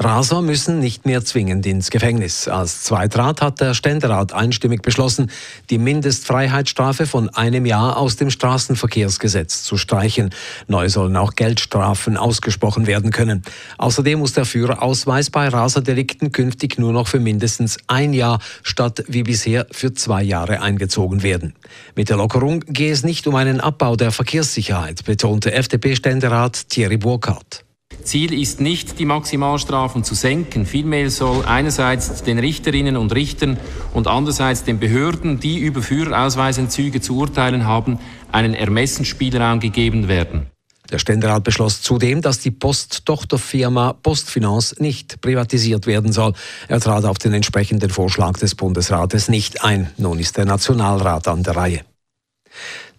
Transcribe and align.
Raser 0.00 0.42
müssen 0.42 0.78
nicht 0.78 1.06
mehr 1.06 1.24
zwingend 1.24 1.66
ins 1.66 1.90
Gefängnis. 1.90 2.46
Als 2.46 2.84
Zweitrat 2.84 3.42
hat 3.42 3.60
der 3.60 3.74
Ständerat 3.74 4.32
einstimmig 4.32 4.80
beschlossen, 4.80 5.28
die 5.70 5.78
Mindestfreiheitsstrafe 5.78 7.04
von 7.04 7.28
einem 7.30 7.66
Jahr 7.66 7.96
aus 7.96 8.14
dem 8.14 8.30
Straßenverkehrsgesetz 8.30 9.64
zu 9.64 9.76
streichen. 9.76 10.30
Neu 10.68 10.88
sollen 10.88 11.16
auch 11.16 11.34
Geldstrafen 11.34 12.16
ausgesprochen 12.16 12.86
werden 12.86 13.10
können. 13.10 13.42
Außerdem 13.76 14.20
muss 14.20 14.34
der 14.34 14.44
Führerausweis 14.44 15.30
bei 15.30 15.48
Raserdelikten 15.48 16.30
künftig 16.30 16.78
nur 16.78 16.92
noch 16.92 17.08
für 17.08 17.18
mindestens 17.18 17.78
ein 17.88 18.12
Jahr 18.12 18.38
statt 18.62 19.02
wie 19.08 19.24
bisher 19.24 19.66
für 19.72 19.94
zwei 19.94 20.22
Jahre 20.22 20.62
eingezogen 20.62 21.24
werden. 21.24 21.56
Mit 21.96 22.08
der 22.08 22.18
Lockerung 22.18 22.60
gehe 22.60 22.92
es 22.92 23.02
nicht 23.02 23.26
um 23.26 23.34
einen 23.34 23.60
Abbau 23.60 23.96
der 23.96 24.12
Verkehrssicherheit, 24.12 25.04
betonte 25.04 25.52
FDP-Ständerat 25.52 26.68
Thierry 26.68 26.98
Burkhardt. 26.98 27.64
Ziel 28.02 28.32
ist 28.32 28.60
nicht, 28.60 28.98
die 28.98 29.04
Maximalstrafen 29.04 30.04
zu 30.04 30.14
senken. 30.14 30.66
Vielmehr 30.66 31.10
soll 31.10 31.44
einerseits 31.44 32.22
den 32.22 32.38
Richterinnen 32.38 32.96
und 32.96 33.14
Richtern 33.14 33.58
und 33.92 34.06
andererseits 34.06 34.64
den 34.64 34.78
Behörden, 34.78 35.40
die 35.40 35.58
über 35.58 35.82
Führerausweisentzüge 35.82 37.00
zu 37.00 37.16
urteilen 37.16 37.66
haben, 37.66 37.98
einen 38.32 38.54
Ermessensspielraum 38.54 39.60
gegeben 39.60 40.08
werden. 40.08 40.46
Der 40.90 40.98
Ständerat 40.98 41.44
beschloss 41.44 41.82
zudem, 41.82 42.22
dass 42.22 42.38
die 42.38 42.50
Posttochterfirma 42.50 43.92
Postfinance 43.92 44.76
nicht 44.78 45.20
privatisiert 45.20 45.86
werden 45.86 46.12
soll. 46.12 46.32
Er 46.66 46.80
trat 46.80 47.04
auf 47.04 47.18
den 47.18 47.34
entsprechenden 47.34 47.90
Vorschlag 47.90 48.38
des 48.38 48.54
Bundesrates 48.54 49.28
nicht 49.28 49.62
ein. 49.64 49.90
Nun 49.98 50.18
ist 50.18 50.38
der 50.38 50.46
Nationalrat 50.46 51.28
an 51.28 51.42
der 51.42 51.56
Reihe. 51.56 51.80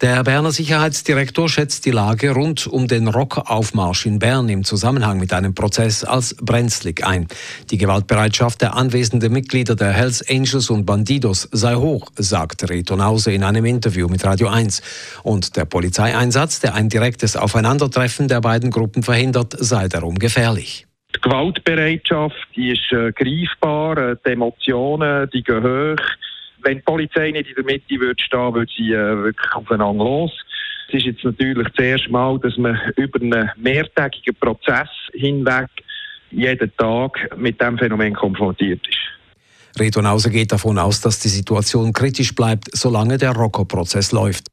Der 0.01 0.23
Berner 0.23 0.51
Sicherheitsdirektor 0.53 1.49
schätzt 1.49 1.85
die 1.85 1.91
Lage 1.91 2.31
rund 2.31 2.67
um 2.67 2.87
den 2.87 3.09
Rockeraufmarsch 3.09 4.05
in 4.05 4.17
Bern 4.17 4.47
im 4.47 4.63
Zusammenhang 4.63 5.19
mit 5.19 5.33
einem 5.33 5.53
Prozess 5.53 6.05
als 6.05 6.37
brenzlig 6.37 7.05
ein. 7.05 7.27
Die 7.69 7.77
Gewaltbereitschaft 7.77 8.61
der 8.61 8.77
anwesenden 8.77 9.33
Mitglieder 9.33 9.75
der 9.75 9.91
Hells 9.91 10.23
Angels 10.29 10.69
und 10.69 10.85
Bandidos 10.85 11.49
sei 11.51 11.75
hoch, 11.75 12.11
sagt 12.15 12.69
Reto 12.69 12.95
Nause 12.95 13.33
in 13.33 13.43
einem 13.43 13.65
Interview 13.65 14.07
mit 14.07 14.23
Radio 14.23 14.47
1. 14.47 15.21
Und 15.23 15.57
der 15.57 15.65
Polizeieinsatz, 15.65 16.61
der 16.61 16.75
ein 16.75 16.87
direktes 16.87 17.35
Aufeinandertreffen 17.35 18.29
der 18.29 18.39
beiden 18.39 18.71
Gruppen 18.71 19.03
verhindert, 19.03 19.53
sei 19.59 19.89
darum 19.89 20.17
gefährlich. 20.17 20.87
Die 21.13 21.19
Gewaltbereitschaft 21.19 22.37
die 22.55 22.71
ist 22.71 22.89
äh, 22.93 23.11
greifbar, 23.11 23.97
äh, 23.97 24.15
die 24.25 24.31
Emotionen 24.31 25.29
die 25.33 25.43
gehen 25.43 25.61
hoch 25.61 26.01
wenn 26.63 26.77
die 26.77 26.83
Polizei 26.83 27.31
nicht 27.31 27.49
in 27.49 27.55
der 27.55 27.65
Mitte 27.65 27.99
würde 27.99 28.21
stehen, 28.21 28.53
würde 28.53 28.71
sie 28.75 28.91
äh, 28.91 29.23
wirklich 29.23 29.53
aufeinander 29.53 30.03
los. 30.03 30.31
Es 30.89 30.95
ist 30.95 31.05
jetzt 31.05 31.23
natürlich 31.23 31.67
das 31.75 31.85
erste 31.85 32.09
Mal, 32.09 32.39
dass 32.39 32.57
man 32.57 32.77
über 32.95 33.21
einen 33.21 33.51
mehrtägigen 33.57 34.35
Prozess 34.35 34.89
hinweg 35.13 35.69
jeden 36.31 36.75
Tag 36.77 37.37
mit 37.37 37.61
dem 37.61 37.77
Phänomen 37.77 38.13
konfrontiert 38.13 38.81
ist. 38.87 39.79
Reto 39.79 40.01
Nauser 40.01 40.29
geht 40.29 40.51
davon 40.51 40.77
aus, 40.77 41.01
dass 41.01 41.19
die 41.19 41.29
Situation 41.29 41.93
kritisch 41.93 42.33
bleibt, 42.33 42.65
solange 42.73 43.17
der 43.17 43.31
Rocco-Prozess 43.31 44.11
läuft. 44.11 44.48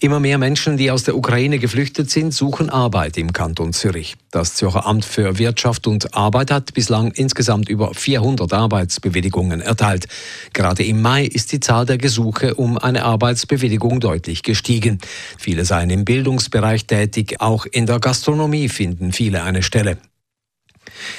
Immer 0.00 0.20
mehr 0.20 0.38
Menschen, 0.38 0.76
die 0.76 0.90
aus 0.90 1.04
der 1.04 1.16
Ukraine 1.16 1.58
geflüchtet 1.58 2.10
sind, 2.10 2.32
suchen 2.32 2.70
Arbeit 2.70 3.16
im 3.16 3.32
Kanton 3.32 3.72
Zürich. 3.72 4.16
Das 4.30 4.54
Zürcher 4.54 4.86
Amt 4.86 5.04
für 5.04 5.38
Wirtschaft 5.38 5.86
und 5.86 6.14
Arbeit 6.14 6.50
hat 6.50 6.74
bislang 6.74 7.10
insgesamt 7.12 7.68
über 7.68 7.94
400 7.94 8.52
Arbeitsbewilligungen 8.52 9.60
erteilt. 9.60 10.06
Gerade 10.52 10.84
im 10.84 11.02
Mai 11.02 11.24
ist 11.24 11.52
die 11.52 11.60
Zahl 11.60 11.86
der 11.86 11.98
Gesuche 11.98 12.54
um 12.54 12.78
eine 12.78 13.04
Arbeitsbewilligung 13.04 14.00
deutlich 14.00 14.42
gestiegen. 14.42 14.98
Viele 15.38 15.64
seien 15.64 15.90
im 15.90 16.04
Bildungsbereich 16.04 16.86
tätig, 16.86 17.40
auch 17.40 17.66
in 17.66 17.86
der 17.86 18.00
Gastronomie 18.00 18.68
finden 18.68 19.12
viele 19.12 19.42
eine 19.42 19.62
Stelle. 19.62 19.98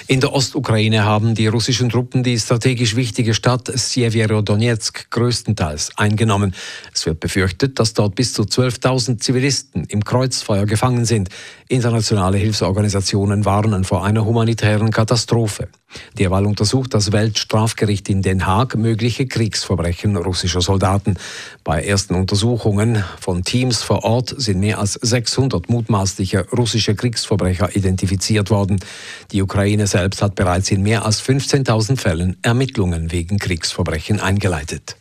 In 0.07 0.19
der 0.19 0.33
Ostukraine 0.33 1.05
haben 1.05 1.35
die 1.35 1.47
russischen 1.47 1.89
Truppen 1.89 2.23
die 2.23 2.39
strategisch 2.39 2.95
wichtige 2.95 3.33
Stadt 3.33 3.71
Sjeverodonetsk 3.75 5.09
größtenteils 5.11 5.97
eingenommen. 5.97 6.53
Es 6.93 7.05
wird 7.05 7.19
befürchtet, 7.19 7.79
dass 7.79 7.93
dort 7.93 8.15
bis 8.15 8.33
zu 8.33 8.43
12.000 8.43 9.19
Zivilisten 9.19 9.85
im 9.85 10.03
Kreuzfeuer 10.03 10.65
gefangen 10.65 11.05
sind. 11.05 11.29
Internationale 11.67 12.37
Hilfsorganisationen 12.37 13.45
warnen 13.45 13.83
vor 13.83 14.05
einer 14.05 14.25
humanitären 14.25 14.91
Katastrophe. 14.91 15.69
Derweil 16.17 16.45
untersucht 16.45 16.93
das 16.93 17.11
Weltstrafgericht 17.11 18.09
in 18.09 18.21
Den 18.21 18.45
Haag 18.45 18.75
mögliche 18.75 19.27
Kriegsverbrechen 19.27 20.15
russischer 20.17 20.61
Soldaten. 20.61 21.15
Bei 21.63 21.83
ersten 21.83 22.15
Untersuchungen 22.15 23.03
von 23.19 23.43
Teams 23.43 23.83
vor 23.83 24.03
Ort 24.03 24.33
sind 24.37 24.59
mehr 24.59 24.79
als 24.79 24.93
600 24.93 25.69
mutmaßliche 25.69 26.47
russische 26.51 26.95
Kriegsverbrecher 26.95 27.75
identifiziert 27.75 28.49
worden. 28.49 28.79
Die 29.31 29.41
Ukraine 29.41 29.87
selbst 29.87 30.21
hat 30.21 30.35
bereits 30.35 30.71
in 30.71 30.81
mehr 30.81 31.05
als 31.05 31.21
15.000 31.21 31.97
Fällen 31.97 32.37
Ermittlungen 32.41 33.11
wegen 33.11 33.39
Kriegsverbrechen 33.39 34.19
eingeleitet. 34.19 34.97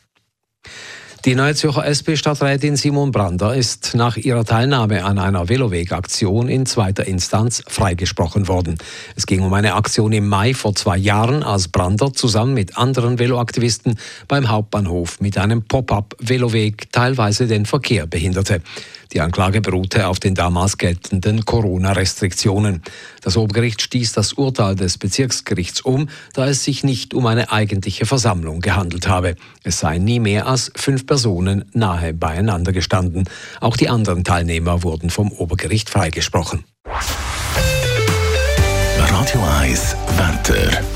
Die 1.25 1.37
Neue 1.37 1.55
Zürcher 1.55 1.87
SP-Stadträtin 1.87 2.75
Simon 2.75 3.13
Brander 3.13 3.55
ist 3.55 3.95
nach 3.95 4.17
ihrer 4.17 4.45
Teilnahme 4.45 5.05
an 5.05 5.21
einer 5.21 5.49
Veloweg-Aktion 5.49 6.49
in 6.49 6.67
zweiter 6.67 7.07
Instanz 7.07 7.63
freigesprochen 7.69 8.49
worden. 8.49 8.77
Es 9.15 9.27
ging 9.27 9.43
um 9.43 9.55
eine 9.55 9.75
Aktion 9.75 10.11
im 10.11 10.27
Mai 10.27 10.53
vor 10.53 10.75
zwei 10.75 10.97
Jahren, 10.97 11.45
als 11.45 11.69
Brander 11.69 12.13
zusammen 12.13 12.55
mit 12.55 12.77
anderen 12.77 13.21
Veloaktivisten 13.21 14.01
beim 14.27 14.49
Hauptbahnhof 14.49 15.21
mit 15.21 15.39
einem 15.39 15.63
Pop-up-Veloweg 15.63 16.91
teilweise 16.91 17.47
den 17.47 17.67
Verkehr 17.67 18.09
behinderte. 18.09 18.61
Die 19.13 19.21
Anklage 19.21 19.61
beruhte 19.61 20.07
auf 20.07 20.21
den 20.21 20.35
damals 20.35 20.79
geltenden 20.79 21.45
Corona-Restriktionen. 21.45 22.83
Das 23.21 23.37
Obergericht 23.37 23.83
stieß 23.83 24.13
das 24.13 24.33
Urteil 24.33 24.75
des 24.75 24.97
Bezirksgerichts 24.97 25.83
um, 25.83 26.09
da 26.33 26.49
es 26.49 26.65
sich 26.65 26.83
nicht 26.83 27.13
um 27.13 27.27
eine 27.27 27.53
eigentliche 27.53 28.07
Versammlung 28.07 28.61
gehandelt 28.61 29.09
habe. 29.09 29.37
Es 29.65 29.81
seien 29.81 30.05
nie 30.05 30.19
mehr 30.21 30.47
als 30.47 30.73
fünf 30.75 31.07
Personen 31.07 31.67
nahe 31.73 32.15
beieinander 32.15 32.73
gestanden. 32.73 33.29
Auch 33.61 33.77
die 33.77 33.91
anderen 33.91 34.25
Teilnehmer 34.25 34.83
wurden 34.83 35.11
vom 35.11 35.31
Obergericht 35.31 35.91
freigesprochen. 35.91 36.65
Radio 38.99 39.41
1 39.61 39.97
Wetter. 40.17 40.92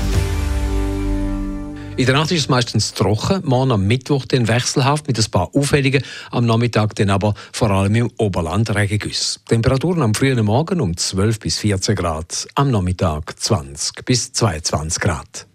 In 1.97 2.05
der 2.05 2.13
Nacht 2.13 2.31
ist 2.31 2.41
es 2.41 2.47
meistens 2.47 2.93
trocken, 2.93 3.41
morgen 3.43 3.71
am 3.71 3.87
Mittwoch 3.87 4.25
dann 4.27 4.47
wechselhaft 4.47 5.07
mit 5.07 5.17
ein 5.17 5.31
paar 5.31 5.49
Auffälligen, 5.55 6.03
am 6.29 6.45
Nachmittag 6.45 6.93
dann 6.93 7.09
aber 7.09 7.33
vor 7.51 7.71
allem 7.71 7.95
im 7.95 8.11
Oberland 8.17 8.73
Regengüsse. 8.75 9.39
Temperaturen 9.47 10.03
am 10.03 10.13
frühen 10.13 10.45
Morgen 10.45 10.79
um 10.79 10.95
12 10.95 11.39
bis 11.39 11.57
14 11.57 11.95
Grad, 11.95 12.47
am 12.53 12.69
Nachmittag 12.69 13.39
20 13.39 14.05
bis 14.05 14.31
22 14.31 15.01
Grad. 15.01 15.47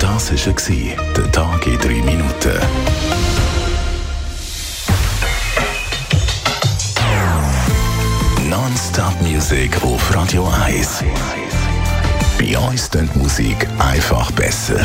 Das 0.00 0.32
war 0.32 0.94
der 1.14 1.32
Tag 1.32 1.66
in 1.66 1.78
drei 1.78 2.02
Minuten. 2.02 2.58
Non-Stop 8.48 9.20
Music 9.20 9.70
auf 9.82 10.14
Radio 10.14 10.50
1. 10.64 11.04
Bei 12.38 12.58
uns 12.58 12.90
klingt 12.90 13.14
Musik 13.16 13.68
einfach 13.78 14.30
besser. 14.32 14.84